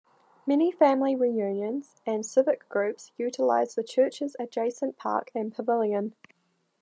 [0.47, 6.15] Many family reunions and civic groups utilize the church's adjacent park and pavilion.